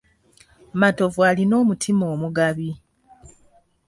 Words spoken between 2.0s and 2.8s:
omugabi.